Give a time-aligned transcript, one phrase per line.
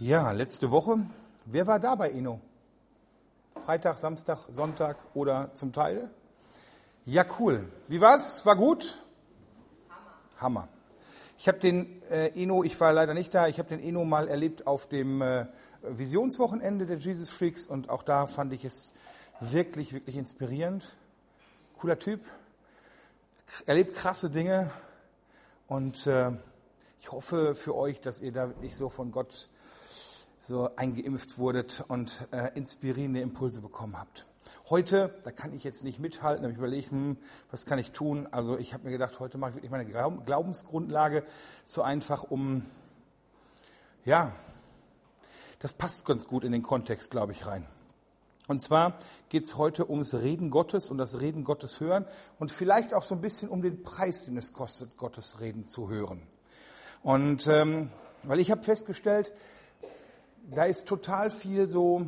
[0.00, 0.96] Ja, letzte Woche.
[1.44, 2.40] Wer war da bei Inno?
[3.64, 6.08] Freitag, Samstag, Sonntag oder zum Teil?
[7.04, 7.68] Ja, cool.
[7.88, 8.46] Wie war's?
[8.46, 9.02] War gut?
[9.88, 10.60] Hammer.
[10.60, 10.68] Hammer.
[11.36, 14.28] Ich habe den äh, Eno, ich war leider nicht da, ich habe den Eno mal
[14.28, 15.46] erlebt auf dem äh,
[15.82, 18.94] Visionswochenende der Jesus Freaks und auch da fand ich es
[19.40, 20.96] wirklich, wirklich inspirierend.
[21.76, 22.20] Cooler Typ,
[23.66, 24.70] erlebt krasse Dinge
[25.66, 26.30] und äh,
[27.00, 29.48] ich hoffe für euch, dass ihr da wirklich so von Gott
[30.48, 34.24] so eingeimpft wurdet und äh, inspirierende Impulse bekommen habt.
[34.70, 37.18] Heute, da kann ich jetzt nicht mithalten, habe ich überlegt, hm,
[37.50, 38.26] was kann ich tun?
[38.30, 41.22] Also ich habe mir gedacht, heute mache ich wirklich meine Glaubensgrundlage
[41.66, 42.64] so einfach, um,
[44.06, 44.32] ja,
[45.58, 47.66] das passt ganz gut in den Kontext, glaube ich, rein.
[48.46, 52.06] Und zwar geht es heute ums Reden Gottes und das Reden Gottes hören
[52.38, 55.90] und vielleicht auch so ein bisschen um den Preis, den es kostet, Gottes Reden zu
[55.90, 56.26] hören.
[57.02, 57.90] Und ähm,
[58.22, 59.30] weil ich habe festgestellt,
[60.54, 62.06] da ist total viel so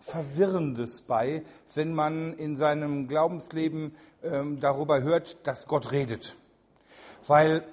[0.00, 6.36] Verwirrendes bei, wenn man in seinem Glaubensleben ähm, darüber hört, dass Gott redet.
[7.26, 7.64] Weil,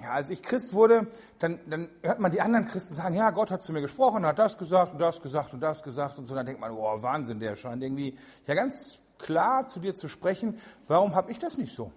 [0.00, 1.08] ja, als ich Christ wurde,
[1.40, 4.38] dann, dann hört man die anderen Christen sagen, ja, Gott hat zu mir gesprochen, hat
[4.38, 6.36] das gesagt und das gesagt und das gesagt und so.
[6.36, 10.60] Dann denkt man, oh, Wahnsinn, der scheint irgendwie ja ganz klar zu dir zu sprechen.
[10.86, 11.90] Warum habe ich das nicht so?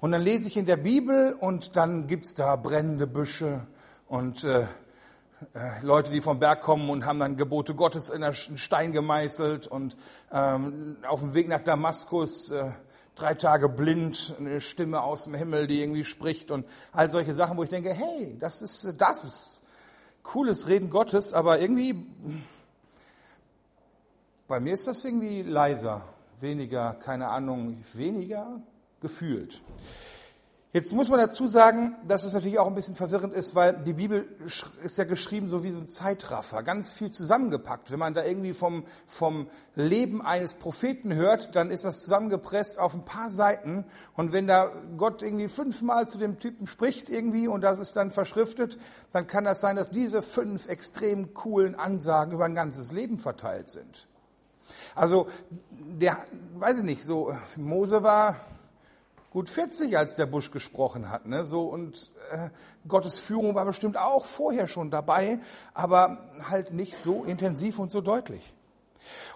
[0.00, 3.66] Und dann lese ich in der Bibel und dann gibt's da brennende Büsche
[4.06, 4.66] und äh,
[5.82, 9.96] Leute, die vom Berg kommen und haben dann Gebote Gottes in einen Stein gemeißelt und
[10.32, 12.70] ähm, auf dem Weg nach Damaskus äh,
[13.14, 17.56] drei Tage blind, eine Stimme aus dem Himmel, die irgendwie spricht und all solche Sachen,
[17.56, 19.66] wo ich denke, hey, das ist, das ist
[20.22, 22.06] cooles Reden Gottes, aber irgendwie,
[24.46, 26.04] bei mir ist das irgendwie leiser,
[26.40, 28.60] weniger, keine Ahnung, weniger
[29.00, 29.62] gefühlt.
[30.72, 33.92] Jetzt muss man dazu sagen, dass es natürlich auch ein bisschen verwirrend ist, weil die
[33.92, 34.28] Bibel
[34.84, 37.90] ist ja geschrieben so wie so ein Zeitraffer, ganz viel zusammengepackt.
[37.90, 42.94] Wenn man da irgendwie vom, vom Leben eines Propheten hört, dann ist das zusammengepresst auf
[42.94, 43.84] ein paar Seiten.
[44.14, 48.12] Und wenn da Gott irgendwie fünfmal zu dem Typen spricht irgendwie und das ist dann
[48.12, 48.78] verschriftet,
[49.10, 53.68] dann kann das sein, dass diese fünf extrem coolen Ansagen über ein ganzes Leben verteilt
[53.68, 54.06] sind.
[54.94, 55.26] Also,
[55.70, 56.18] der,
[56.54, 58.36] weiß ich nicht, so, Mose war
[59.30, 61.26] gut 40, als der Busch gesprochen hat.
[61.26, 61.44] Ne?
[61.44, 62.50] So, und äh,
[62.86, 65.38] Gottes Führung war bestimmt auch vorher schon dabei,
[65.72, 66.18] aber
[66.48, 68.54] halt nicht so intensiv und so deutlich.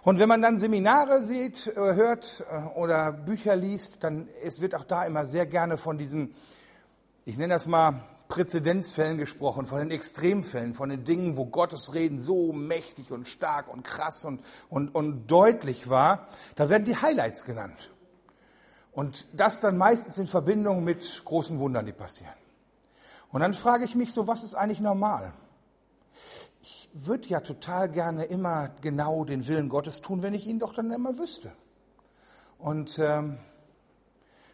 [0.03, 4.75] Und wenn man dann Seminare sieht, äh, hört äh, oder Bücher liest, dann es wird
[4.75, 6.35] auch da immer sehr gerne von diesen,
[7.25, 12.19] ich nenne das mal Präzedenzfällen gesprochen, von den Extremfällen, von den Dingen, wo Gottes Reden
[12.19, 16.27] so mächtig und stark und krass und, und, und deutlich war.
[16.57, 17.94] Da werden die Highlights genannt.
[18.95, 22.33] Und das dann meistens in Verbindung mit großen Wundern, die passieren.
[23.33, 25.33] Und dann frage ich mich so, was ist eigentlich normal?
[26.63, 30.75] Ich würde ja total gerne immer genau den Willen Gottes tun, wenn ich ihn doch
[30.75, 31.53] dann immer wüsste.
[32.59, 33.39] Und ähm,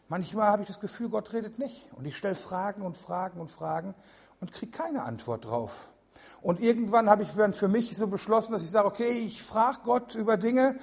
[0.09, 1.87] manchmal habe ich das Gefühl, Gott redet nicht.
[1.93, 3.95] Und ich stelle Fragen und Fragen und Fragen
[4.41, 5.91] und kriege keine Antwort drauf.
[6.41, 9.79] Und irgendwann habe ich dann für mich so beschlossen, dass ich sage, okay, ich frage
[9.85, 10.77] Gott über Dinge,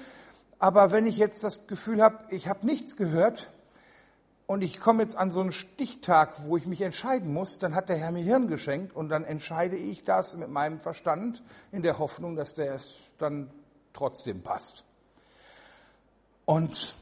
[0.59, 3.51] aber wenn ich jetzt das Gefühl habe, ich habe nichts gehört
[4.47, 7.89] und ich komme jetzt an so einen Stichtag, wo ich mich entscheiden muss, dann hat
[7.89, 11.99] der Herr mir Hirn geschenkt und dann entscheide ich das mit meinem Verstand in der
[11.99, 13.51] Hoffnung, dass der es dann
[13.93, 14.83] trotzdem passt.
[16.45, 16.95] Und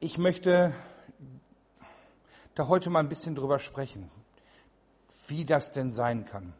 [0.00, 0.74] ich möchte
[2.54, 4.10] da heute mal ein bisschen drüber sprechen,
[5.28, 6.54] wie das denn sein kann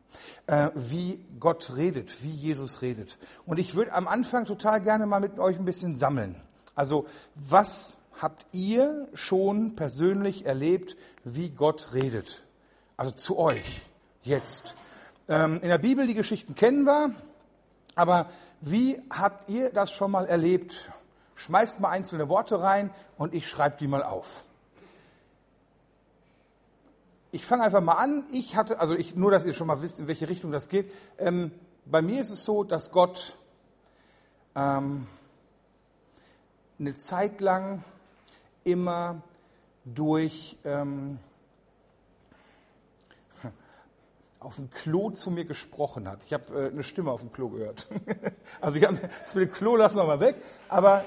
[0.47, 3.19] äh, wie Gott redet, wie Jesus redet.
[3.44, 6.37] Und ich würde am Anfang total gerne mal mit euch ein bisschen sammeln.
[6.75, 12.44] Also was habt ihr schon persönlich erlebt, wie Gott redet?
[12.97, 13.82] Also zu euch
[14.22, 14.75] jetzt.
[15.28, 17.10] Ähm, in der Bibel die Geschichten kennen wir,
[17.94, 20.91] aber wie habt ihr das schon mal erlebt?
[21.34, 24.46] Schmeißt mal einzelne Worte rein und ich schreibe die mal auf
[27.37, 28.25] ich fange einfach mal an.
[28.33, 30.91] Ich hatte, also ich, nur, dass ihr schon mal wisst, in welche Richtung das geht.
[31.19, 31.50] Ähm,
[31.85, 33.37] bei mir ist es so, dass Gott
[34.55, 35.06] ähm,
[36.79, 37.85] eine Zeit lang
[38.65, 39.21] immer
[39.85, 41.19] durch ähm,
[44.41, 46.23] auf dem Klo zu mir gesprochen hat.
[46.25, 47.87] Ich habe äh, eine Stimme auf dem Klo gehört.
[48.62, 50.37] also ich habe das mit dem Klo lassen wir mal weg,
[50.71, 51.05] aber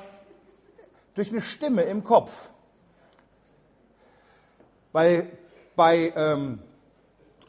[1.15, 2.51] durch eine Stimme im Kopf.
[4.91, 5.27] Bei
[5.79, 6.59] bei, ähm,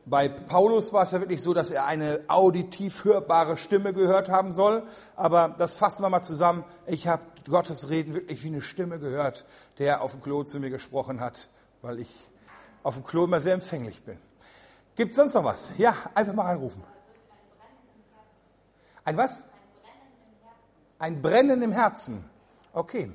[0.07, 4.53] bei Paulus war es ja wirklich so, dass er eine auditiv hörbare Stimme gehört haben
[4.53, 4.85] soll.
[5.17, 6.63] Aber das fassen wir mal zusammen.
[6.87, 9.47] Ich habe Gottes Reden wirklich wie eine Stimme gehört,
[9.79, 11.49] der auf dem Klo zu mir gesprochen hat,
[11.83, 12.31] weil ich
[12.85, 14.17] auf dem Klo immer sehr empfänglich bin.
[14.95, 15.73] Gibt es sonst noch was?
[15.77, 16.85] Ja, einfach mal anrufen.
[19.05, 19.43] Ein was?
[21.01, 22.25] Ein Brennen im Herzen.
[22.73, 23.11] Okay.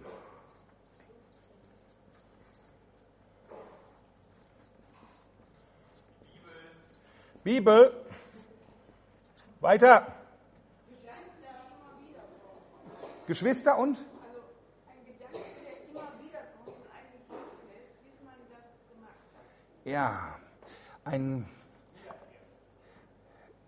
[7.46, 7.94] Bibel.
[9.62, 10.08] Weiter.
[13.28, 14.04] Geschwister und?
[19.84, 20.40] Ja,
[21.04, 21.46] ein.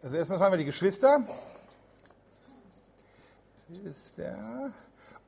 [0.02, 1.28] Also erstmal sagen wir die Geschwister.
[3.84, 4.74] Ist der.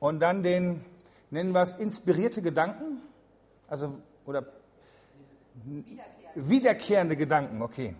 [0.00, 0.84] Und dann den,
[1.30, 3.00] nennen wir es inspirierte Gedanken.
[3.68, 4.44] Also, oder
[6.34, 7.94] wiederkehrende Gedanken, okay.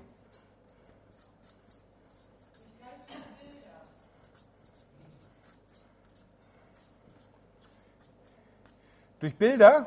[9.20, 9.86] Durch Bilder?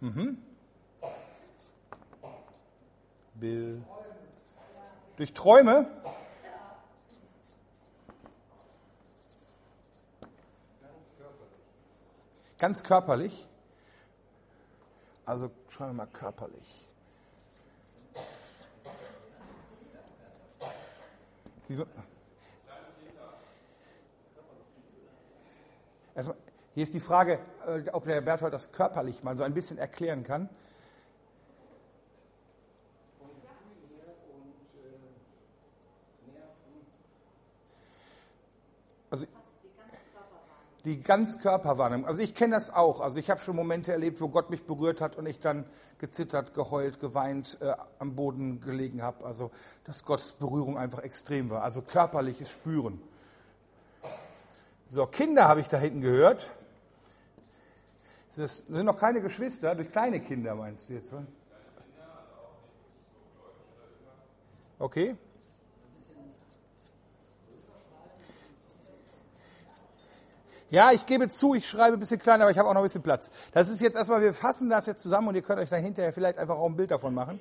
[0.00, 0.40] Mhm.
[3.34, 3.82] Bild.
[5.16, 5.90] Durch Träume?
[12.58, 13.48] Ganz körperlich?
[15.24, 16.84] Also schreiben wir mal körperlich.
[21.68, 21.84] Wieso?
[26.14, 26.36] Erstmal,
[26.76, 30.24] hier ist die Frage, äh, ob der Berthold das körperlich mal so ein bisschen erklären
[30.24, 30.50] kann.
[39.08, 39.24] Also
[40.84, 42.06] die Ganzkörperwahrnehmung.
[42.06, 43.00] Also ich kenne das auch.
[43.00, 45.64] Also ich habe schon Momente erlebt, wo Gott mich berührt hat und ich dann
[45.96, 49.24] gezittert, geheult, geweint, äh, am Boden gelegen habe.
[49.24, 49.50] Also
[49.84, 51.62] dass Gottes Berührung einfach extrem war.
[51.62, 53.00] Also körperliches Spüren.
[54.88, 56.52] So, Kinder habe ich da hinten gehört.
[58.36, 61.12] Das sind noch keine Geschwister, durch kleine Kinder meinst du jetzt?
[61.12, 61.22] Was?
[64.78, 65.16] Okay.
[70.68, 72.84] Ja, ich gebe zu, ich schreibe ein bisschen kleiner, aber ich habe auch noch ein
[72.84, 73.30] bisschen Platz.
[73.52, 76.12] Das ist jetzt erstmal, wir fassen das jetzt zusammen und ihr könnt euch dann hinterher
[76.12, 77.40] vielleicht einfach auch ein Bild davon machen.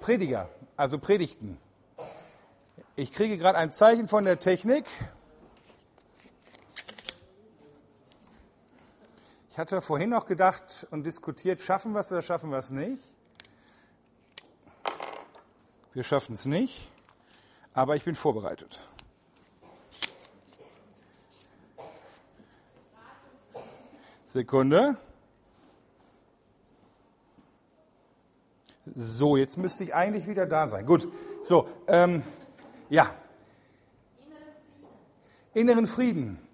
[0.00, 1.58] Prediger, also Predigten.
[2.96, 4.86] Ich kriege gerade ein Zeichen von der Technik.
[9.58, 13.02] Ich hatte vorhin noch gedacht und diskutiert, schaffen wir es oder schaffen wir es nicht?
[15.92, 16.88] Wir schaffen es nicht,
[17.74, 18.86] aber ich bin vorbereitet.
[24.26, 24.96] Sekunde.
[28.94, 30.86] So, jetzt müsste ich eigentlich wieder da sein.
[30.86, 31.08] Gut,
[31.42, 32.22] so, ähm,
[32.90, 33.12] ja.
[35.52, 36.47] Inneren Frieden.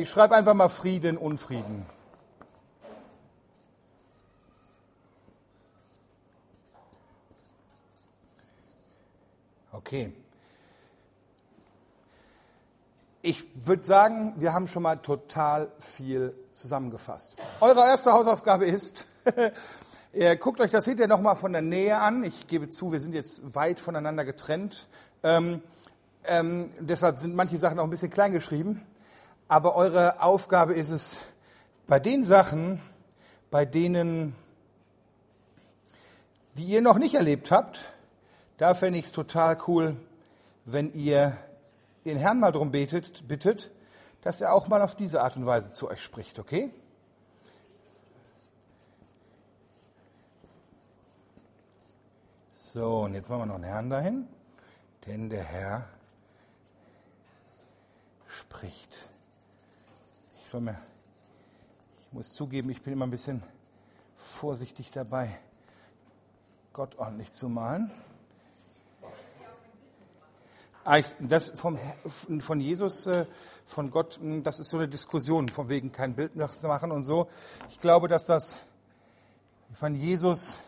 [0.00, 1.84] Ich schreibe einfach mal Frieden, Unfrieden.
[9.72, 10.10] Okay.
[13.20, 17.36] Ich würde sagen, wir haben schon mal total viel zusammengefasst.
[17.60, 19.06] Eure erste Hausaufgabe ist,
[20.40, 22.24] guckt euch das hinterher nochmal von der Nähe an.
[22.24, 24.88] Ich gebe zu, wir sind jetzt weit voneinander getrennt.
[25.22, 25.62] Ähm,
[26.24, 28.80] ähm, deshalb sind manche Sachen auch ein bisschen klein geschrieben.
[29.50, 31.22] Aber eure Aufgabe ist es,
[31.88, 32.80] bei den Sachen,
[33.50, 34.36] bei denen,
[36.56, 37.80] die ihr noch nicht erlebt habt,
[38.58, 39.96] da fände ich es total cool,
[40.66, 41.36] wenn ihr
[42.04, 43.72] den Herrn mal darum betet, bittet,
[44.22, 46.70] dass er auch mal auf diese Art und Weise zu euch spricht, okay?
[52.52, 54.28] So, und jetzt machen wir noch einen Herrn dahin,
[55.08, 55.88] denn der Herr
[58.28, 59.09] spricht.
[60.58, 60.76] Mir,
[62.08, 63.40] ich muss zugeben, ich bin immer ein bisschen
[64.16, 65.38] vorsichtig dabei,
[66.72, 67.92] Gott ordentlich zu malen.
[70.82, 71.78] Ah, das vom,
[72.40, 73.26] von Jesus, äh,
[73.64, 77.28] von Gott, hm, das ist so eine Diskussion, von wegen kein Bild machen und so.
[77.68, 78.60] Ich glaube, dass das
[79.74, 80.58] von Jesus,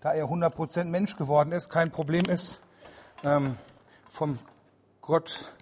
[0.00, 2.58] da er 100% Mensch geworden ist, kein Problem ist.
[3.22, 3.56] Ähm,
[4.10, 4.40] vom
[5.00, 5.52] Gott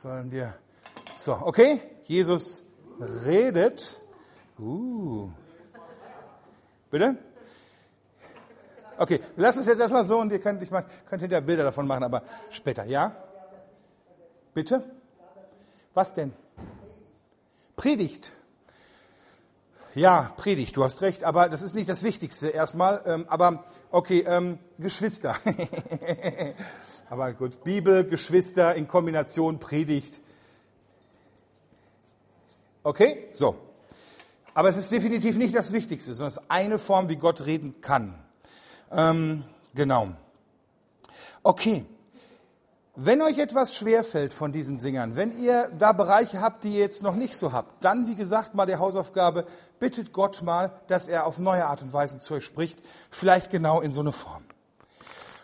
[0.00, 0.54] sollen wir.
[1.16, 1.80] So, okay?
[2.04, 2.64] Jesus
[3.26, 4.00] redet.
[4.58, 5.28] Uh.
[6.90, 7.16] Bitte?
[8.96, 11.86] Okay, lassen es jetzt erstmal so und ihr könnt, ich mein, könnt hinterher Bilder davon
[11.86, 13.14] machen, aber später, ja?
[14.52, 14.84] Bitte?
[15.94, 16.32] Was denn?
[17.76, 18.32] Predigt.
[19.96, 23.02] Ja, Predigt, du hast recht, aber das ist nicht das Wichtigste erstmal.
[23.06, 25.34] Ähm, aber okay, ähm, Geschwister.
[27.10, 30.20] aber gut, Bibel, Geschwister in Kombination Predigt.
[32.84, 33.56] Okay, so.
[34.54, 37.80] Aber es ist definitiv nicht das Wichtigste, sondern es ist eine Form, wie Gott reden
[37.80, 38.14] kann.
[38.92, 39.42] Ähm,
[39.74, 40.10] genau.
[41.42, 41.84] Okay.
[42.96, 47.04] Wenn euch etwas schwerfällt von diesen Singern, wenn ihr da Bereiche habt, die ihr jetzt
[47.04, 49.46] noch nicht so habt, dann, wie gesagt, mal der Hausaufgabe,
[49.78, 53.80] bittet Gott mal, dass er auf neue Art und Weise zu euch spricht, vielleicht genau
[53.80, 54.42] in so eine Form.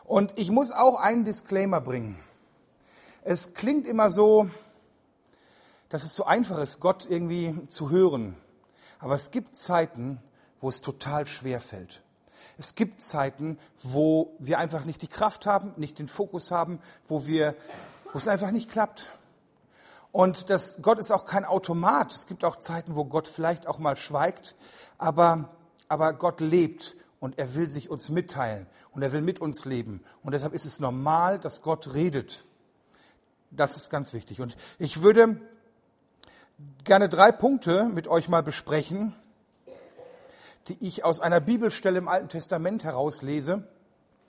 [0.05, 2.19] Und ich muss auch einen Disclaimer bringen.
[3.23, 4.51] Es klingt immer so,
[5.89, 8.37] dass es so einfach ist, Gott irgendwie zu hören.
[8.99, 10.21] Aber es gibt Zeiten,
[10.61, 12.03] wo es total schwer fällt.
[12.59, 17.27] Es gibt Zeiten, wo wir einfach nicht die Kraft haben, nicht den Fokus haben, wo
[17.27, 17.55] wir,
[18.13, 19.13] wo es einfach nicht klappt.
[20.13, 22.13] Und das, Gott ist auch kein Automat.
[22.15, 24.55] Es gibt auch Zeiten, wo Gott vielleicht auch mal schweigt,
[24.97, 25.51] aber,
[25.89, 30.03] aber Gott lebt und er will sich uns mitteilen und er will mit uns leben.
[30.23, 32.45] Und deshalb ist es normal, dass Gott redet.
[33.51, 34.41] Das ist ganz wichtig.
[34.41, 35.41] Und ich würde
[36.85, 39.15] gerne drei Punkte mit euch mal besprechen,
[40.69, 43.67] die ich aus einer Bibelstelle im Alten Testament herauslese.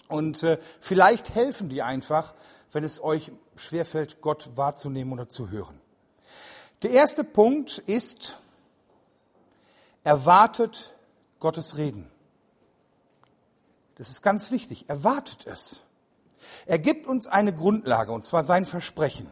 [0.08, 2.34] Und äh, vielleicht helfen die einfach,
[2.72, 5.80] wenn es euch schwerfällt, Gott wahrzunehmen oder zu hören.
[6.84, 8.38] Der erste Punkt ist,
[10.04, 10.94] erwartet
[11.40, 12.10] Gottes Reden.
[13.96, 14.88] Das ist ganz wichtig.
[14.88, 15.84] Erwartet es.
[16.66, 19.30] Er gibt uns eine Grundlage, und zwar sein Versprechen.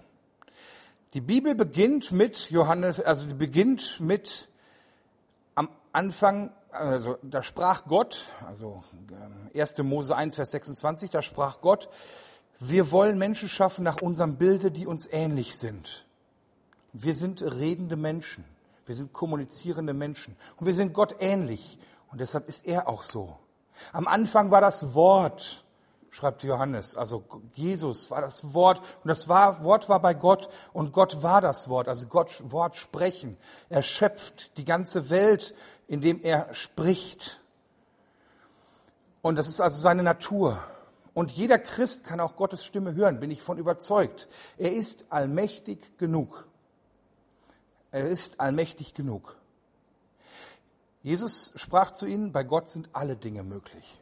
[1.14, 4.50] Die Bibel beginnt mit Johannes, also die beginnt mit
[5.54, 8.84] am Anfang, also da sprach Gott, also
[9.54, 9.80] 1.
[9.80, 11.90] Ähm, Mose 1, Vers 26, da sprach Gott,
[12.60, 16.06] wir wollen Menschen schaffen nach unserem Bilde, die uns ähnlich sind.
[16.94, 18.46] Wir sind redende Menschen.
[18.86, 20.38] Wir sind kommunizierende Menschen.
[20.58, 21.78] Und wir sind Gott ähnlich.
[22.12, 23.38] Und deshalb ist er auch so.
[23.92, 25.65] Am Anfang war das Wort
[26.16, 26.96] schreibt Johannes.
[26.96, 31.68] Also Jesus war das Wort und das Wort war bei Gott und Gott war das
[31.68, 31.90] Wort.
[31.90, 33.36] Also Gott Wort sprechen.
[33.68, 35.54] Er schöpft die ganze Welt,
[35.88, 37.42] indem er spricht.
[39.22, 40.58] Und das ist also seine Natur.
[41.14, 44.30] Und jeder Christ kann auch Gottes Stimme hören, bin ich von überzeugt.
[44.58, 46.48] Er ist allmächtig genug.
[47.92, 49.36] Er ist allmächtig genug.
[51.04, 54.00] Jesus sprach zu ihnen, bei Gott sind alle Dinge möglich.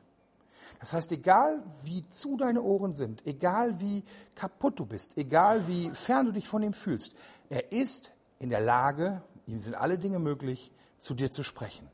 [0.83, 4.03] Das heißt, egal wie zu deine Ohren sind, egal wie
[4.35, 7.13] kaputt du bist, egal wie fern du dich von ihm fühlst,
[7.49, 11.87] er ist in der Lage, ihm sind alle Dinge möglich, zu dir zu sprechen.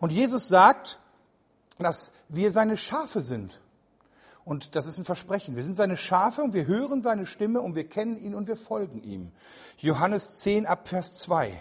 [0.00, 0.98] Und Jesus sagt,
[1.78, 3.60] dass wir seine Schafe sind.
[4.44, 5.54] Und das ist ein Versprechen.
[5.54, 8.56] Wir sind seine Schafe und wir hören seine Stimme und wir kennen ihn und wir
[8.56, 9.30] folgen ihm.
[9.78, 11.52] Johannes 10 ab Vers 2.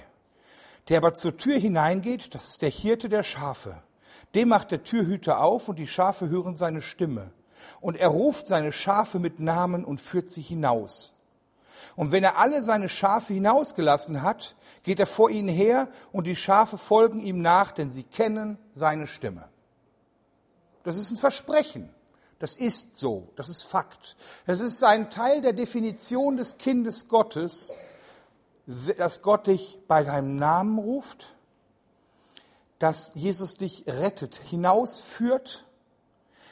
[0.89, 3.83] Der aber zur Tür hineingeht, das ist der Hirte der Schafe.
[4.33, 7.31] Dem macht der Türhüter auf und die Schafe hören seine Stimme.
[7.81, 11.13] Und er ruft seine Schafe mit Namen und führt sie hinaus.
[11.95, 16.35] Und wenn er alle seine Schafe hinausgelassen hat, geht er vor ihnen her und die
[16.35, 19.47] Schafe folgen ihm nach, denn sie kennen seine Stimme.
[20.83, 21.89] Das ist ein Versprechen.
[22.39, 23.29] Das ist so.
[23.35, 24.17] Das ist Fakt.
[24.45, 27.73] Es ist ein Teil der Definition des Kindes Gottes,
[28.97, 31.34] dass Gott dich bei deinem Namen ruft,
[32.85, 35.65] dass Jesus dich rettet, hinausführt,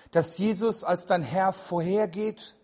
[0.10, 2.56] dass Jesus als dein Herr vorhergeht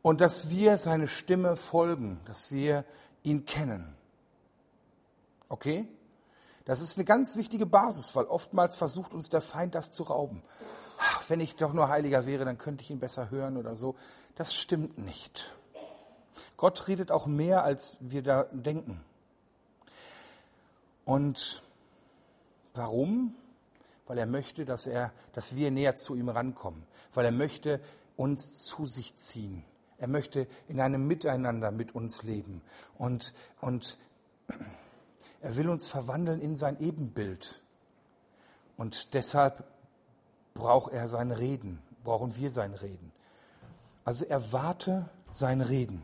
[0.00, 2.86] und dass wir seine Stimme folgen, dass wir
[3.24, 3.94] ihn kennen.
[5.50, 5.86] Okay?
[6.64, 10.42] Das ist eine ganz wichtige Basis, weil oftmals versucht uns der Feind das zu rauben.
[10.96, 13.96] Ach, wenn ich doch nur heiliger wäre, dann könnte ich ihn besser hören oder so.
[14.36, 15.54] Das stimmt nicht.
[16.56, 19.04] Gott redet auch mehr, als wir da denken.
[21.04, 21.62] Und
[22.74, 23.34] Warum?
[24.06, 26.84] Weil er möchte, dass, er, dass wir näher zu ihm rankommen.
[27.14, 27.80] Weil er möchte
[28.16, 29.64] uns zu sich ziehen.
[29.98, 32.62] Er möchte in einem Miteinander mit uns leben.
[32.98, 33.98] Und, und
[35.40, 37.62] er will uns verwandeln in sein Ebenbild.
[38.76, 39.64] Und deshalb
[40.54, 43.12] braucht er sein Reden, brauchen wir sein Reden.
[44.04, 46.02] Also erwarte sein Reden.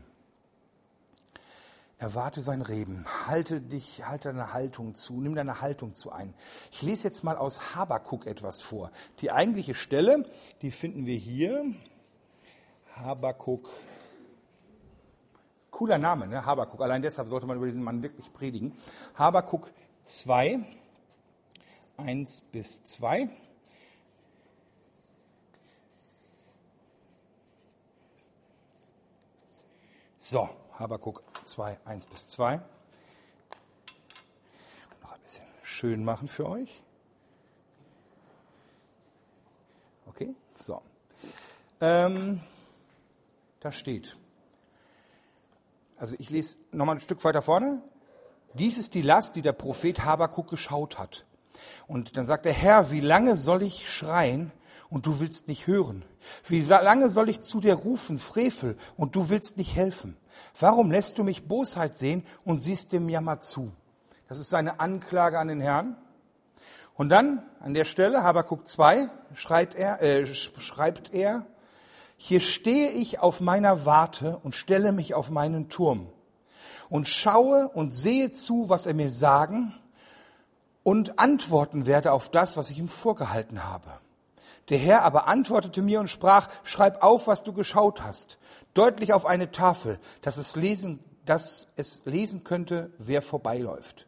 [1.99, 3.05] Erwarte sein Reden.
[3.27, 6.33] Halte dich, halte deine Haltung zu, nimm deine Haltung zu ein.
[6.71, 8.89] Ich lese jetzt mal aus Habakuk etwas vor.
[9.19, 10.23] Die eigentliche Stelle,
[10.61, 11.65] die finden wir hier.
[12.95, 13.69] Habakuk.
[15.71, 16.45] Cooler Name, ne?
[16.45, 16.79] Habakuk.
[16.81, 18.77] Allein deshalb sollte man über diesen Mann wirklich predigen.
[19.15, 19.69] Habakuk
[20.05, 20.59] 2,
[21.97, 23.29] 1 bis 2.
[30.17, 32.61] So, Habakuk 2, 1 bis 2.
[35.01, 36.81] Noch ein bisschen schön machen für euch.
[40.07, 40.81] Okay, so.
[41.81, 42.41] Ähm,
[43.59, 44.17] da steht,
[45.97, 47.81] also ich lese nochmal ein Stück weiter vorne.
[48.53, 51.25] Dies ist die Last, die der Prophet Habakuk geschaut hat.
[51.87, 54.51] Und dann sagt der Herr, wie lange soll ich schreien
[54.89, 56.03] und du willst nicht hören?
[56.47, 60.17] Wie lange soll ich zu dir rufen, Frevel, und du willst nicht helfen?
[60.59, 63.71] Warum lässt du mich Bosheit sehen und siehst dem Jammer zu?
[64.27, 65.95] Das ist seine Anklage an den Herrn.
[66.95, 71.45] Und dann an der Stelle, Habakuk 2, schreibt er, äh, schreibt er,
[72.17, 76.09] hier stehe ich auf meiner Warte und stelle mich auf meinen Turm
[76.89, 79.73] und schaue und sehe zu, was er mir sagen
[80.83, 83.89] und antworten werde auf das, was ich ihm vorgehalten habe.
[84.69, 88.37] Der Herr aber antwortete mir und sprach, schreib auf, was du geschaut hast,
[88.73, 94.05] deutlich auf eine Tafel, dass es lesen, dass es lesen könnte, wer vorbeiläuft.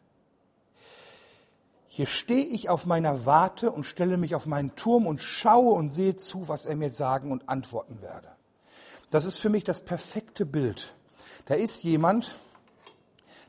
[1.88, 5.90] Hier stehe ich auf meiner Warte und stelle mich auf meinen Turm und schaue und
[5.90, 8.28] sehe zu, was er mir sagen und antworten werde.
[9.10, 10.94] Das ist für mich das perfekte Bild.
[11.44, 12.38] Da ist jemand,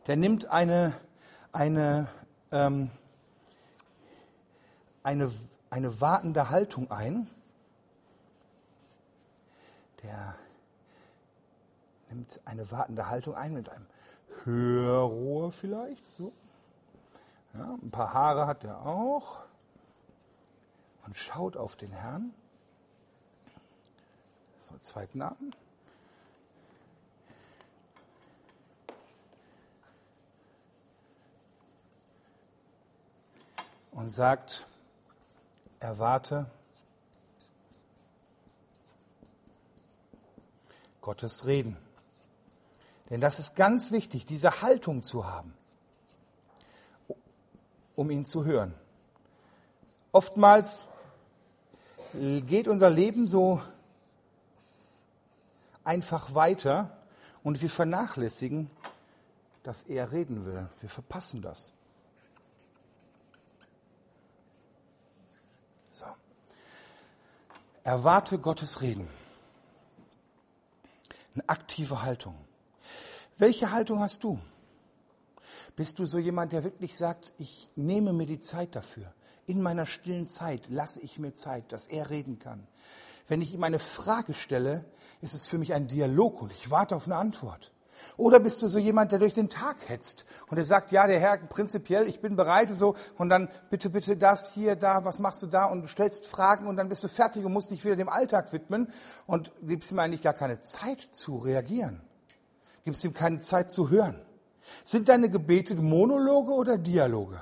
[0.07, 0.93] der nimmt eine,
[1.53, 2.09] eine,
[2.51, 2.91] ähm,
[5.03, 5.31] eine,
[5.73, 7.27] eine wartende Haltung ein.
[10.03, 10.35] Der
[12.09, 13.87] nimmt eine wartende Haltung ein mit einem
[14.43, 16.31] Hörrohr vielleicht, so.
[17.55, 19.39] Ja, ein paar Haare hat er auch
[21.07, 22.35] und schaut auf den Herrn.
[24.69, 25.53] So, zweiten Namen.
[33.91, 34.65] und sagt,
[35.83, 36.49] erwarte
[41.01, 41.77] Gottes Reden.
[43.09, 45.53] Denn das ist ganz wichtig, diese Haltung zu haben,
[47.95, 48.73] um ihn zu hören.
[50.13, 50.85] Oftmals
[52.13, 53.61] geht unser Leben so
[55.83, 56.97] einfach weiter
[57.43, 58.71] und wir vernachlässigen,
[59.63, 60.69] dass er reden will.
[60.79, 61.73] Wir verpassen das.
[65.93, 66.05] So.
[67.83, 69.09] Erwarte Gottes Reden.
[71.33, 72.35] Eine aktive Haltung.
[73.37, 74.39] Welche Haltung hast du?
[75.75, 79.13] Bist du so jemand, der wirklich sagt, ich nehme mir die Zeit dafür?
[79.47, 82.65] In meiner stillen Zeit lasse ich mir Zeit, dass er reden kann.
[83.27, 84.85] Wenn ich ihm eine Frage stelle,
[85.21, 87.71] ist es für mich ein Dialog und ich warte auf eine Antwort.
[88.17, 91.19] Oder bist du so jemand, der durch den Tag hetzt und der sagt, ja, der
[91.19, 95.41] Herr, prinzipiell, ich bin bereit so und dann bitte, bitte das hier, da, was machst
[95.43, 97.95] du da und du stellst Fragen und dann bist du fertig und musst dich wieder
[97.95, 98.91] dem Alltag widmen
[99.25, 102.01] und gibst ihm eigentlich gar keine Zeit zu reagieren.
[102.83, 104.21] Gibst ihm keine Zeit zu hören.
[104.83, 107.41] Sind deine Gebete Monologe oder Dialoge?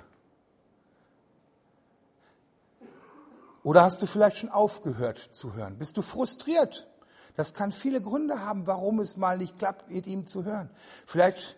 [3.64, 5.78] Oder hast du vielleicht schon aufgehört zu hören?
[5.78, 6.88] Bist du frustriert?
[7.36, 10.70] Das kann viele Gründe haben, warum es mal nicht klappt, mit ihm zu hören.
[11.06, 11.58] Vielleicht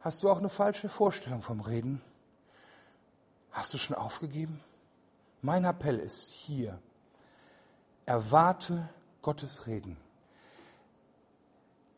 [0.00, 2.02] hast du auch eine falsche Vorstellung vom Reden.
[3.50, 4.60] Hast du schon aufgegeben?
[5.42, 6.78] Mein Appell ist hier.
[8.06, 8.88] Erwarte
[9.22, 9.96] Gottes Reden.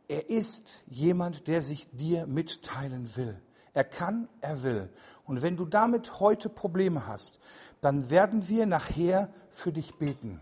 [0.08, 3.40] Er ist jemand, der sich dir mitteilen will.
[3.74, 4.90] Er kann, er will.
[5.24, 7.38] Und wenn du damit heute Probleme hast,
[7.80, 10.40] dann werden wir nachher für dich beten.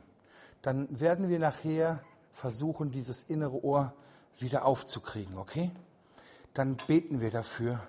[0.63, 2.03] Dann werden wir nachher
[2.39, 3.93] versuchen, dieses innere Ohr
[4.39, 5.73] wieder aufzukriegen, okay?
[6.55, 7.81] Dann beten wir dafür,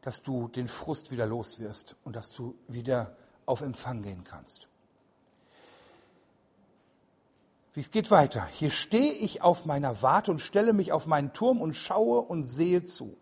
[0.00, 4.68] dass du den Frust wieder los wirst und dass du wieder auf Empfang gehen kannst.
[7.74, 8.46] Wie es geht weiter.
[8.46, 12.44] Hier stehe ich auf meiner Warte und stelle mich auf meinen Turm und schaue und
[12.44, 13.16] sehe zu.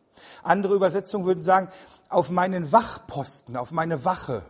[0.45, 1.71] Andere Übersetzungen würden sagen,
[2.09, 4.43] auf meinen Wachposten, auf meine Wache.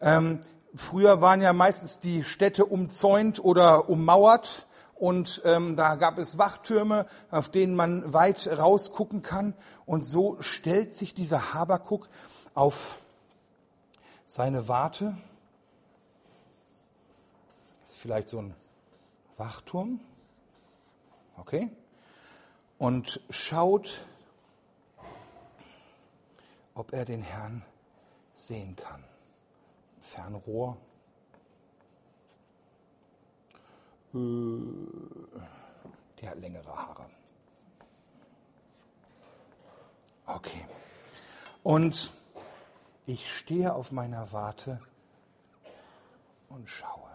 [0.00, 0.40] Ähm,
[0.74, 4.66] früher waren ja meistens die Städte umzäunt oder ummauert
[5.00, 9.54] und ähm, da gab es Wachtürme, auf denen man weit rausgucken kann.
[9.86, 12.10] Und so stellt sich dieser Habakuk
[12.52, 12.98] auf
[14.26, 15.16] seine Warte.
[17.82, 18.54] Das ist vielleicht so ein
[19.38, 20.00] Wachturm.
[21.38, 21.70] Okay?
[22.76, 24.04] Und schaut,
[26.74, 27.64] ob er den Herrn
[28.34, 29.02] sehen kann.
[30.02, 30.76] Fernrohr.
[34.12, 34.22] Der
[36.30, 37.06] hat längere Haare.
[40.26, 40.64] Okay.
[41.62, 42.12] Und
[43.06, 44.80] ich stehe auf meiner Warte
[46.48, 47.08] und schaue.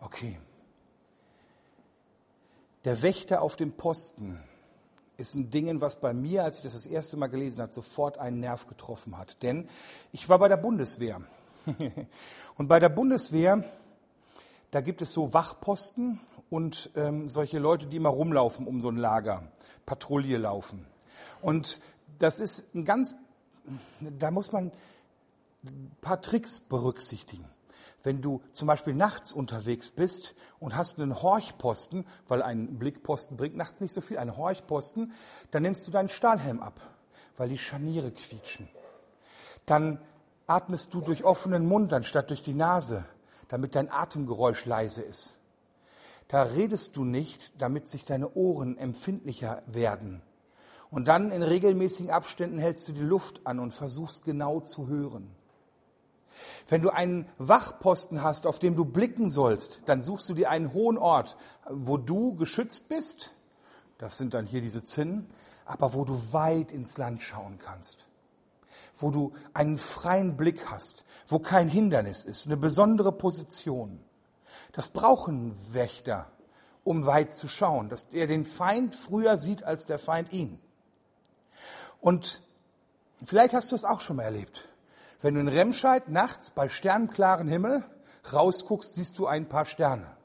[0.00, 0.38] Okay.
[2.84, 4.40] Der Wächter auf dem Posten
[5.16, 8.18] ist ein Ding, was bei mir, als ich das das erste Mal gelesen habe, sofort
[8.18, 9.42] einen Nerv getroffen hat.
[9.42, 9.68] Denn
[10.12, 11.22] ich war bei der Bundeswehr.
[12.56, 13.64] und bei der Bundeswehr
[14.70, 18.96] da gibt es so Wachposten und ähm, solche Leute, die immer rumlaufen um so ein
[18.96, 19.50] Lager,
[19.84, 20.86] Patrouille laufen.
[21.40, 21.80] Und
[22.18, 23.14] das ist ein ganz,
[24.00, 24.72] da muss man
[25.64, 27.44] ein paar Tricks berücksichtigen.
[28.02, 33.56] Wenn du zum Beispiel nachts unterwegs bist und hast einen Horchposten, weil ein Blickposten bringt
[33.56, 35.12] nachts nicht so viel, einen Horchposten,
[35.50, 36.80] dann nimmst du deinen Stahlhelm ab,
[37.36, 38.68] weil die Scharniere quietschen.
[39.66, 40.00] Dann
[40.46, 43.04] atmest du durch offenen Mund anstatt durch die Nase,
[43.48, 45.38] damit dein Atemgeräusch leise ist.
[46.28, 50.22] Da redest du nicht, damit sich deine Ohren empfindlicher werden.
[50.90, 55.30] Und dann in regelmäßigen Abständen hältst du die Luft an und versuchst genau zu hören.
[56.68, 60.72] Wenn du einen Wachposten hast, auf dem du blicken sollst, dann suchst du dir einen
[60.72, 61.36] hohen Ort,
[61.70, 63.32] wo du geschützt bist.
[63.98, 65.30] Das sind dann hier diese Zinnen,
[65.64, 68.05] aber wo du weit ins Land schauen kannst.
[68.96, 74.00] Wo du einen freien Blick hast, wo kein Hindernis ist, eine besondere Position.
[74.72, 76.30] Das brauchen Wächter,
[76.84, 80.58] um weit zu schauen, dass er den Feind früher sieht als der Feind ihn.
[82.00, 82.42] Und
[83.24, 84.68] vielleicht hast du es auch schon mal erlebt.
[85.20, 87.84] Wenn du in Remscheid nachts bei sternklaren Himmel
[88.32, 90.16] rausguckst, siehst du ein paar Sterne.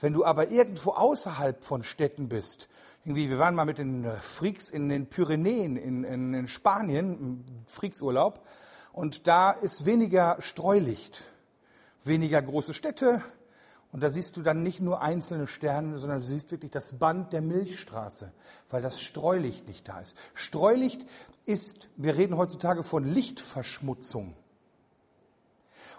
[0.00, 2.68] Wenn du aber irgendwo außerhalb von Städten bist,
[3.04, 8.44] irgendwie, wir waren mal mit den Freaks in den Pyrenäen in, in, in Spanien, Freaksurlaub,
[8.92, 11.30] und da ist weniger Streulicht,
[12.04, 13.22] weniger große Städte,
[13.92, 17.32] und da siehst du dann nicht nur einzelne Sterne, sondern du siehst wirklich das Band
[17.32, 18.32] der Milchstraße,
[18.68, 20.16] weil das Streulicht nicht da ist.
[20.34, 21.06] Streulicht
[21.44, 24.34] ist, wir reden heutzutage von Lichtverschmutzung.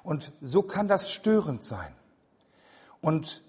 [0.04, 1.96] Und so kann das störend sein.
[3.00, 3.45] Und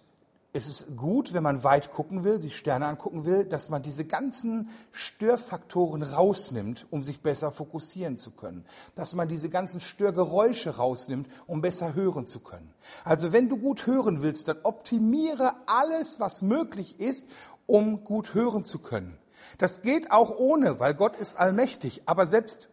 [0.56, 4.06] es ist gut, wenn man weit gucken will, sich Sterne angucken will, dass man diese
[4.06, 8.64] ganzen Störfaktoren rausnimmt, um sich besser fokussieren zu können.
[8.94, 12.72] Dass man diese ganzen Störgeräusche rausnimmt, um besser hören zu können.
[13.04, 17.28] Also wenn du gut hören willst, dann optimiere alles, was möglich ist,
[17.66, 19.18] um gut hören zu können.
[19.58, 22.04] Das geht auch ohne, weil Gott ist allmächtig.
[22.06, 22.70] Aber selbst,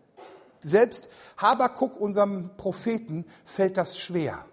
[0.62, 4.46] selbst Habakuk, unserem Propheten, fällt das schwer.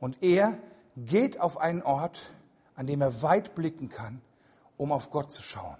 [0.00, 0.58] Und er
[0.96, 2.32] geht auf einen Ort,
[2.74, 4.20] an dem er weit blicken kann,
[4.76, 5.76] um auf Gott zu schauen.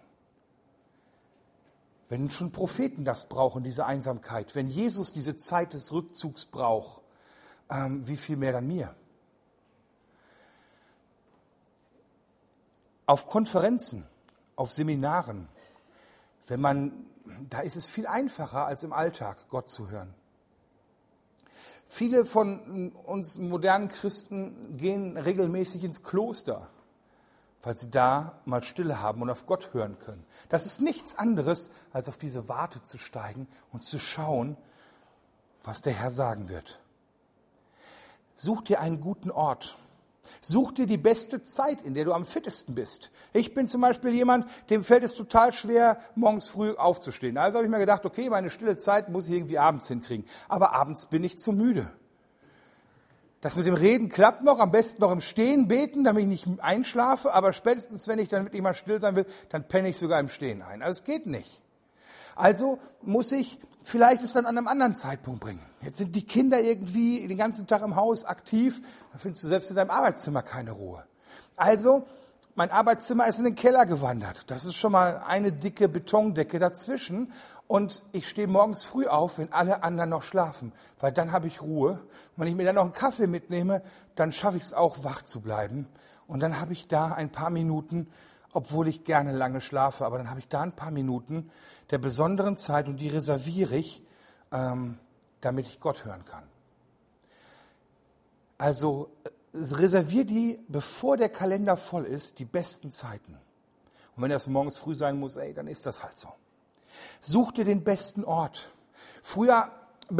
[2.09, 7.03] Wenn schon Propheten das brauchen, diese Einsamkeit, wenn Jesus diese Zeit des Rückzugs braucht,
[7.70, 8.94] ähm, wie viel mehr dann mir?
[13.07, 14.07] Auf Konferenzen
[14.57, 15.48] auf Seminaren,
[16.46, 17.07] wenn man,
[17.48, 20.14] da ist es viel einfacher als im Alltag, Gott zu hören.
[21.95, 26.71] Viele von uns modernen Christen gehen regelmäßig ins Kloster,
[27.61, 30.25] weil sie da mal Stille haben und auf Gott hören können.
[30.49, 34.57] Das ist nichts anderes, als auf diese Warte zu steigen und zu schauen,
[35.65, 36.81] was der Herr sagen wird.
[38.37, 39.77] Such dir einen guten Ort,
[40.41, 43.11] Such dir die beste Zeit, in der du am fittesten bist.
[43.33, 47.39] Ich bin zum Beispiel jemand, dem fällt es total schwer, morgens früh aufzustehen.
[47.39, 50.27] Also habe ich mir gedacht, okay, meine stille Zeit muss ich irgendwie abends hinkriegen.
[50.49, 51.91] Aber abends bin ich zu müde.
[53.43, 56.61] Das mit dem Reden klappt noch, am besten noch im Stehen beten, damit ich nicht
[56.61, 60.21] einschlafe, aber spätestens, wenn ich dann wirklich mal still sein will, dann penne ich sogar
[60.21, 60.81] im Stehen ein.
[60.81, 61.61] Also es geht nicht.
[62.37, 65.62] Also muss ich vielleicht es dann an einem anderen Zeitpunkt bringen.
[65.81, 69.71] Jetzt sind die Kinder irgendwie den ganzen Tag im Haus aktiv, dann findest du selbst
[69.71, 71.05] in deinem Arbeitszimmer keine Ruhe.
[71.57, 72.07] Also,
[72.55, 74.51] mein Arbeitszimmer ist in den Keller gewandert.
[74.51, 77.33] Das ist schon mal eine dicke Betondecke dazwischen.
[77.66, 81.62] Und ich stehe morgens früh auf, wenn alle anderen noch schlafen, weil dann habe ich
[81.62, 81.92] Ruhe.
[81.92, 82.01] Und
[82.37, 83.83] wenn ich mir dann noch einen Kaffee mitnehme,
[84.14, 85.88] dann schaffe ich es auch, wach zu bleiben.
[86.27, 88.09] Und dann habe ich da ein paar Minuten,
[88.53, 91.51] obwohl ich gerne lange schlafe, aber dann habe ich da ein paar Minuten
[91.93, 94.03] der besonderen Zeit und die reserviere ich,
[94.51, 94.99] ähm,
[95.43, 96.45] damit ich Gott hören kann.
[98.57, 99.29] Also äh,
[99.75, 103.39] reservier die, bevor der Kalender voll ist, die besten Zeiten.
[104.17, 106.29] Und wenn das morgens früh sein muss, ey, dann ist das halt so.
[107.21, 108.73] Such dir den besten Ort.
[109.23, 109.71] Früher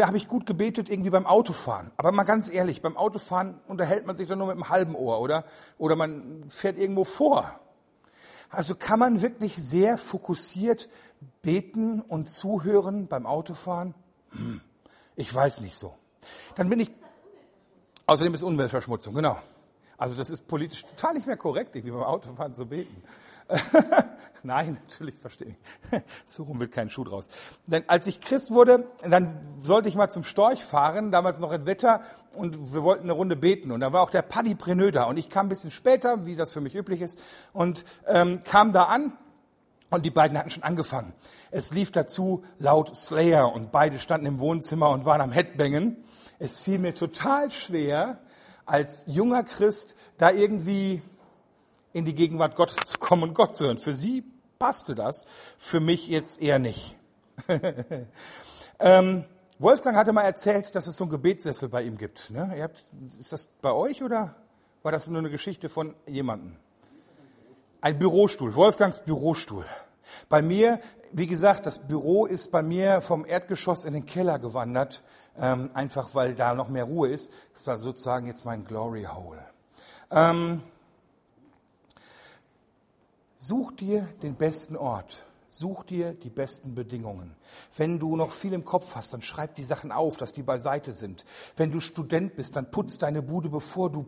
[0.01, 1.91] habe ich gut gebetet irgendwie beim Autofahren.
[1.97, 5.21] Aber mal ganz ehrlich, beim Autofahren unterhält man sich doch nur mit einem halben Ohr,
[5.21, 5.45] oder?
[5.79, 7.61] Oder man fährt irgendwo vor.
[8.53, 10.91] Also kann man wirklich sehr fokussiert
[11.41, 13.95] beten und zuhören beim Autofahren?
[14.33, 14.61] Hm,
[15.17, 15.95] ich weiß nicht so.
[16.57, 16.91] Dann bin ich.
[18.07, 19.39] Außerdem ist Umweltverschmutzung, genau.
[19.97, 23.03] Also das ist politisch total nicht mehr korrekt, wie beim Autofahren zu beten.
[24.45, 26.01] Nein, natürlich verstehe ich.
[26.27, 27.29] so rum wird kein Schuh draus.
[27.67, 31.65] Denn als ich Christ wurde, dann sollte ich mal zum Storch fahren, damals noch in
[31.65, 32.03] Wetter,
[32.35, 33.71] und wir wollten eine Runde beten.
[33.71, 35.05] Und da war auch der Paddy Preneux da.
[35.05, 37.19] Und ich kam ein bisschen später, wie das für mich üblich ist,
[37.53, 39.13] und ähm, kam da an
[39.91, 41.13] und die beiden hatten schon angefangen.
[41.51, 46.03] Es lief dazu laut Slayer und beide standen im Wohnzimmer und waren am Headbangen.
[46.39, 48.19] Es fiel mir total schwer,
[48.65, 51.03] als junger Christ da irgendwie
[51.93, 53.79] in die Gegenwart Gottes zu kommen und Gott zu hören.
[53.79, 54.25] Für sie
[54.59, 55.27] passte das,
[55.59, 56.97] für mich jetzt eher nicht.
[58.79, 59.25] ähm,
[59.59, 62.31] Wolfgang hatte mal erzählt, dass es so einen Gebetssessel bei ihm gibt.
[62.31, 62.57] Ne?
[62.61, 62.85] Habt,
[63.19, 64.35] ist das bei euch oder
[64.83, 66.57] war das nur eine Geschichte von jemandem?
[67.81, 69.65] Ein Bürostuhl, Wolfgangs Bürostuhl.
[70.29, 70.81] Bei mir,
[71.13, 75.03] wie gesagt, das Büro ist bei mir vom Erdgeschoss in den Keller gewandert,
[75.39, 77.33] ähm, einfach weil da noch mehr Ruhe ist.
[77.53, 79.45] Das ist also sozusagen jetzt mein Glory Hole.
[80.11, 80.63] Ähm,
[83.43, 85.27] such dir den besten Ort.
[85.49, 87.37] Such dir die besten Bedingungen.
[87.77, 90.95] Wenn du noch viel im Kopf hast, dann schreib die Sachen auf, dass die beiseite
[90.95, 91.27] sind.
[91.57, 94.07] Wenn du Student bist, dann putz deine Bude, bevor du,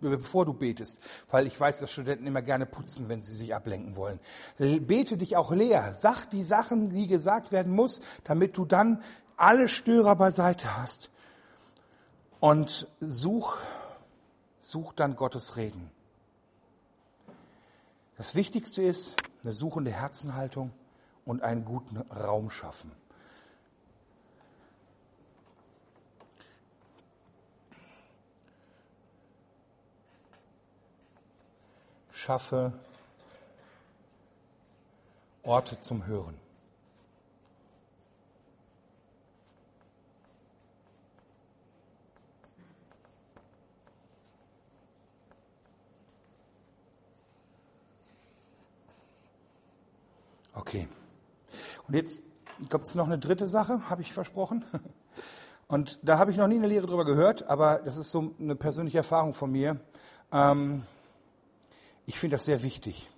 [0.00, 1.00] bevor du betest.
[1.30, 4.20] Weil ich weiß, dass Studenten immer gerne putzen, wenn sie sich ablenken wollen.
[4.58, 5.94] Bete dich auch leer.
[5.96, 9.02] Sag die Sachen, die gesagt werden muss, damit du dann
[9.38, 11.10] alle Störer beiseite hast.
[12.40, 13.56] Und such,
[14.58, 15.93] such dann Gottes Reden.
[18.16, 20.72] Das Wichtigste ist eine suchende Herzenhaltung
[21.24, 22.92] und einen guten Raum schaffen.
[32.12, 32.72] Schaffe
[35.42, 36.43] Orte zum Hören.
[50.54, 50.88] Okay.
[51.88, 52.22] Und jetzt
[52.70, 54.64] gibt es noch eine dritte Sache, habe ich versprochen.
[55.66, 58.54] Und da habe ich noch nie eine Lehre drüber gehört, aber das ist so eine
[58.54, 59.80] persönliche Erfahrung von mir.
[60.30, 60.84] Ähm,
[62.06, 63.10] ich finde das sehr wichtig.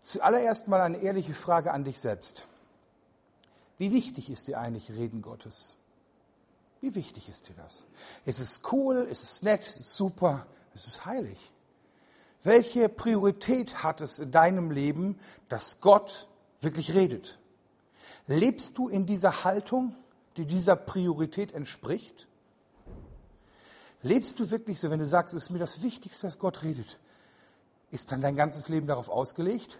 [0.00, 2.46] Zuallererst mal eine ehrliche Frage an dich selbst.
[3.78, 5.76] Wie wichtig ist dir eigentlich Reden Gottes?
[6.82, 7.84] Wie wichtig ist dir das?
[8.26, 8.96] Ist es cool?
[9.10, 9.66] Ist es nett?
[9.66, 10.46] Ist es super?
[10.74, 11.50] Ist es heilig?
[12.44, 16.28] Welche Priorität hat es in deinem Leben, dass Gott
[16.60, 17.38] wirklich redet?
[18.26, 19.94] Lebst du in dieser Haltung,
[20.36, 22.28] die dieser Priorität entspricht?
[24.02, 26.98] Lebst du wirklich so, wenn du sagst, es ist mir das Wichtigste, dass Gott redet?
[27.90, 29.78] Ist dann dein ganzes Leben darauf ausgelegt?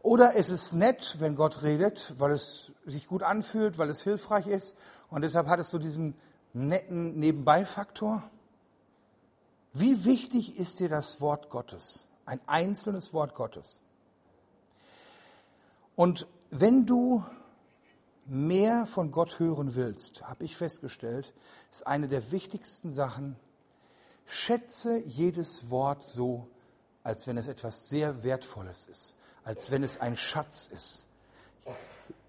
[0.00, 4.46] Oder ist es nett, wenn Gott redet, weil es sich gut anfühlt, weil es hilfreich
[4.46, 4.78] ist
[5.10, 6.14] und deshalb hattest du diesen
[6.54, 8.22] netten Nebenbeifaktor?
[9.72, 12.06] Wie wichtig ist dir das Wort Gottes?
[12.26, 13.80] Ein einzelnes Wort Gottes.
[15.94, 17.24] Und wenn du
[18.26, 21.32] mehr von Gott hören willst, habe ich festgestellt,
[21.70, 23.36] ist eine der wichtigsten Sachen,
[24.26, 26.48] schätze jedes Wort so,
[27.02, 31.06] als wenn es etwas sehr Wertvolles ist, als wenn es ein Schatz ist.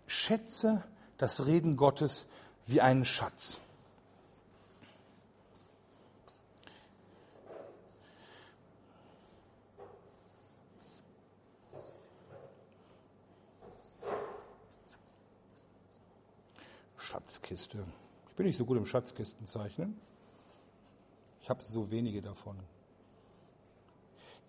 [0.05, 0.83] Schätze
[1.17, 2.27] das Reden Gottes
[2.65, 3.59] wie einen Schatz.
[17.31, 17.85] Schatzkiste.
[18.29, 19.97] Ich bin nicht so gut im Schatzkistenzeichnen.
[21.41, 22.59] Ich habe so wenige davon.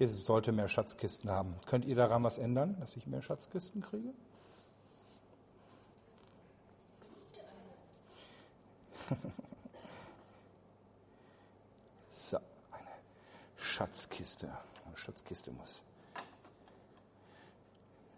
[0.00, 1.54] Jesus sollte mehr Schatzkisten haben.
[1.66, 4.12] Könnt ihr daran was ändern, dass ich mehr Schatzkisten kriege?
[12.10, 12.38] so,
[12.72, 12.88] eine
[13.54, 14.48] Schatzkiste.
[14.86, 15.84] Eine Schatzkiste muss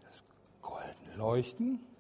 [0.07, 0.25] das
[0.63, 1.94] golden leuchten.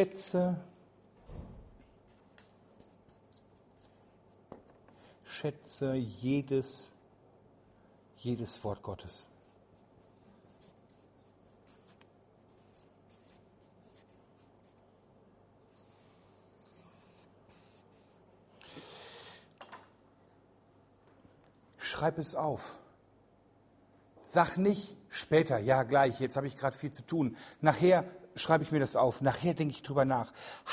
[0.00, 0.56] Schätze,
[5.24, 6.90] schätze jedes,
[8.16, 9.26] jedes Wort Gottes.
[21.76, 22.78] Schreib es auf.
[24.24, 27.36] Sag nicht später, ja gleich, jetzt habe ich gerade viel zu tun.
[27.60, 28.06] Nachher
[28.40, 29.20] schreibe ich mir das auf.
[29.20, 30.32] Nachher denke ich drüber nach.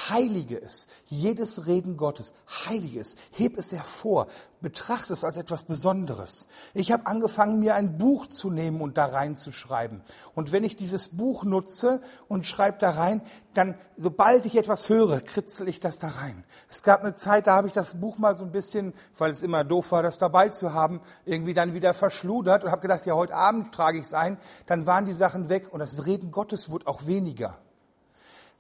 [0.09, 0.87] Heilige es.
[1.05, 2.33] Jedes Reden Gottes.
[2.65, 3.15] Heilige es.
[3.31, 4.27] Heb es hervor.
[4.59, 6.47] Betrachte es als etwas Besonderes.
[6.73, 10.01] Ich habe angefangen, mir ein Buch zu nehmen und da reinzuschreiben.
[10.33, 13.21] Und wenn ich dieses Buch nutze und schreibe da rein,
[13.53, 16.43] dann, sobald ich etwas höre, kritzel ich das da rein.
[16.69, 19.43] Es gab eine Zeit, da habe ich das Buch mal so ein bisschen, weil es
[19.43, 23.13] immer doof war, das dabei zu haben, irgendwie dann wieder verschludert und habe gedacht, ja,
[23.13, 24.37] heute Abend trage ich es ein.
[24.65, 27.56] Dann waren die Sachen weg und das Reden Gottes wurde auch weniger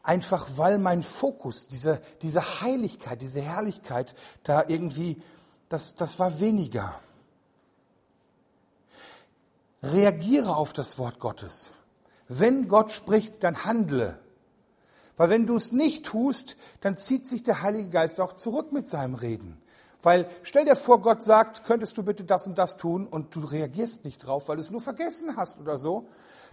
[0.07, 5.21] einfach weil mein Fokus, diese, diese Heiligkeit, diese Herrlichkeit da irgendwie
[5.69, 6.99] das, das war weniger.
[9.83, 11.71] Reagiere auf das Wort Gottes.
[12.29, 14.17] Wenn Gott spricht, dann handle.
[15.17, 18.87] Weil wenn du es nicht tust, dann zieht sich der Heilige Geist auch zurück mit
[18.87, 19.61] seinem Reden.
[20.01, 23.41] Weil stell dir vor, Gott sagt, könntest du bitte das und das tun und du
[23.41, 26.07] reagierst nicht drauf, weil du es nur vergessen hast oder so,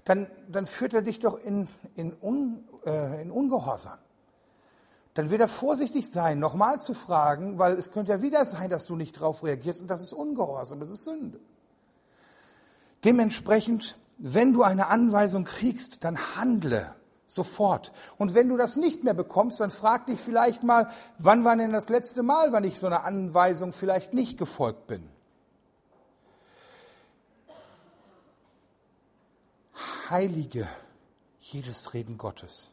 [0.05, 3.99] dann, dann führt er dich doch in, in, Un, äh, in Ungehorsam.
[5.15, 8.87] Dann wird er vorsichtig sein, nochmal zu fragen, weil es könnte ja wieder sein, dass
[8.87, 11.39] du nicht drauf reagierst und das ist Ungehorsam, das ist Sünde.
[13.05, 16.95] Dementsprechend, wenn du eine Anweisung kriegst, dann handle
[17.27, 17.93] Sofort.
[18.19, 21.73] Und wenn du das nicht mehr bekommst, dann frag dich vielleicht mal, wann war denn
[21.73, 25.09] das letzte Mal, wann ich so einer Anweisung vielleicht nicht gefolgt bin.
[30.11, 30.69] Heilige
[31.41, 32.71] jedes Reden Gottes.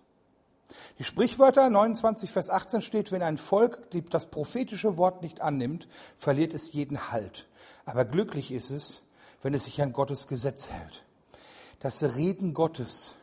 [0.99, 3.79] Die Sprichwörter 29, Vers 18 steht, wenn ein Volk
[4.09, 7.47] das prophetische Wort nicht annimmt, verliert es jeden Halt.
[7.85, 9.03] Aber glücklich ist es,
[9.41, 11.05] wenn es sich an Gottes Gesetz hält.
[11.79, 13.15] Das Reden Gottes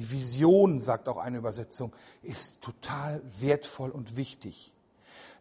[0.00, 4.72] die Vision, sagt auch eine Übersetzung, ist total wertvoll und wichtig.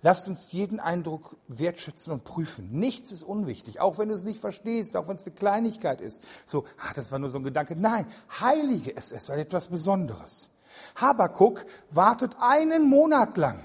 [0.01, 2.69] Lasst uns jeden Eindruck wertschätzen und prüfen.
[2.71, 6.23] Nichts ist unwichtig, auch wenn du es nicht verstehst, auch wenn es eine Kleinigkeit ist.
[6.45, 7.75] So, ah, das war nur so ein Gedanke.
[7.75, 8.05] Nein,
[8.39, 10.49] heilige es, es sei etwas Besonderes.
[10.95, 13.59] Habakuk wartet einen Monat lang.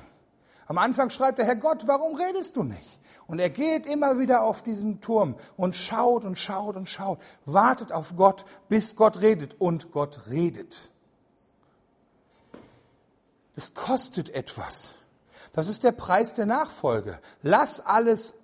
[0.67, 3.01] Am Anfang schreibt der Herr Gott, warum redest du nicht?
[3.27, 7.93] Und er geht immer wieder auf diesen Turm und schaut und schaut und schaut, wartet
[7.93, 9.61] auf Gott, bis Gott redet.
[9.61, 10.91] Und Gott redet.
[13.57, 14.95] Es kostet etwas.
[15.53, 17.19] Das ist der Preis der Nachfolge.
[17.43, 18.35] Lass alles,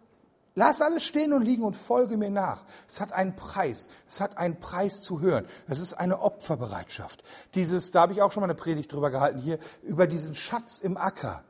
[0.60, 2.62] lass alles stehen und liegen und folge mir nach.
[2.86, 3.88] Es hat einen Preis.
[4.08, 5.46] Es hat einen Preis zu hören.
[5.66, 7.24] Es ist eine Opferbereitschaft.
[7.54, 10.78] Dieses, da habe ich auch schon mal eine Predigt drüber gehalten hier, über diesen Schatz
[10.78, 11.42] im Acker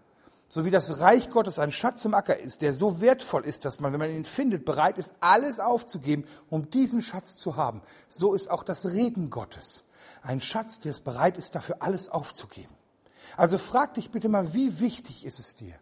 [0.53, 3.79] so wie das Reich Gottes ein Schatz im Acker ist, der so wertvoll ist, dass
[3.79, 7.83] man, wenn man ihn findet, bereit ist, alles aufzugeben, um diesen Schatz zu haben.
[8.09, 9.85] So ist auch das Reden Gottes.
[10.25, 12.75] Ein Schatz, der es bereit ist, dafür alles aufzugeben.
[13.37, 15.75] Also frag dich bitte mal, wie wichtig ist es dir,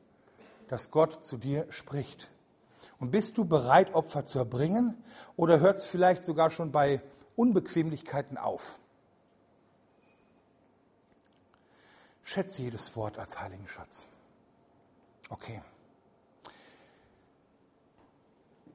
[0.68, 2.30] dass Gott zu dir spricht?
[2.98, 5.02] Und bist du bereit, Opfer zu erbringen?
[5.36, 7.00] Oder hört es vielleicht sogar schon bei
[7.36, 8.78] Unbequemlichkeiten auf?
[12.22, 14.08] Schätze jedes Wort als heiligen Schatz.
[15.30, 15.62] Okay.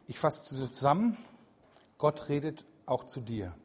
[0.08, 1.18] Ich fasse zusammen.
[1.98, 3.56] Gott redet auch zu dir.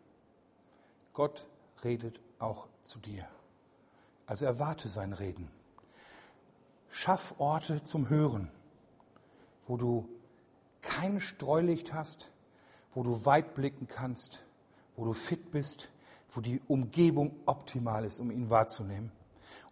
[1.12, 1.48] Gott
[1.84, 3.26] redet auch zu dir.
[4.26, 5.50] Also erwarte sein Reden.
[6.90, 8.50] Schaff Orte zum Hören,
[9.66, 10.08] wo du
[10.88, 12.30] kein Streulicht hast,
[12.94, 14.44] wo du weit blicken kannst,
[14.96, 15.90] wo du fit bist,
[16.30, 19.12] wo die Umgebung optimal ist, um ihn wahrzunehmen.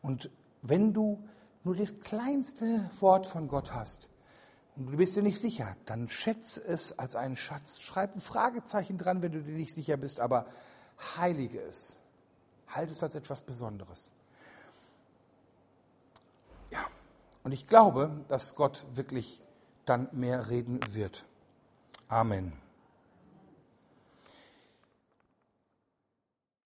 [0.02, 1.26] Und wenn du
[1.64, 4.10] nur das kleinste Wort von Gott hast
[4.76, 7.80] und du bist dir nicht sicher, dann schätze es als einen Schatz.
[7.80, 10.46] Schreib ein Fragezeichen dran, wenn du dir nicht sicher bist, aber
[11.16, 11.98] heilige es.
[12.68, 14.12] Halte es als etwas Besonderes.
[16.70, 16.84] Ja,
[17.42, 19.40] und ich glaube, dass Gott wirklich
[19.86, 21.24] dann mehr reden wird.
[22.08, 22.65] Amen.